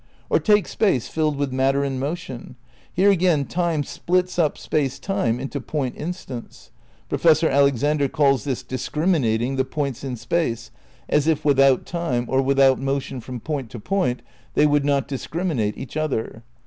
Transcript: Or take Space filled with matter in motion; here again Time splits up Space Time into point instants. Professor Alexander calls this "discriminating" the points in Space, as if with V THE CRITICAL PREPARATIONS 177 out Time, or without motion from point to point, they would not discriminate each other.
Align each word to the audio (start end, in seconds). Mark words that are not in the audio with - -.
Or 0.31 0.39
take 0.39 0.67
Space 0.67 1.07
filled 1.07 1.35
with 1.37 1.51
matter 1.53 1.83
in 1.83 1.99
motion; 1.99 2.55
here 2.91 3.11
again 3.11 3.45
Time 3.45 3.83
splits 3.83 4.39
up 4.39 4.57
Space 4.57 4.97
Time 4.97 5.39
into 5.39 5.61
point 5.61 5.95
instants. 5.95 6.71
Professor 7.07 7.47
Alexander 7.47 8.07
calls 8.07 8.43
this 8.43 8.63
"discriminating" 8.63 9.57
the 9.57 9.63
points 9.63 10.03
in 10.03 10.15
Space, 10.15 10.71
as 11.07 11.27
if 11.27 11.45
with 11.45 11.57
V 11.57 11.61
THE 11.61 11.67
CRITICAL 11.77 11.83
PREPARATIONS 12.23 12.27
177 12.29 12.29
out 12.31 12.31
Time, 12.31 12.35
or 12.35 12.41
without 12.41 12.79
motion 12.79 13.21
from 13.21 13.39
point 13.41 13.69
to 13.69 13.79
point, 13.79 14.21
they 14.55 14.65
would 14.65 14.83
not 14.85 15.07
discriminate 15.07 15.77
each 15.77 15.95
other. 15.95 16.41